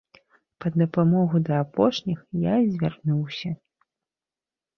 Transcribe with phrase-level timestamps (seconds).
[0.63, 3.49] Па дапамогу да апошніх я і звярнуся.